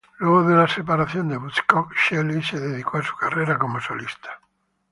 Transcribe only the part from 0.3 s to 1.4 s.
de la separación de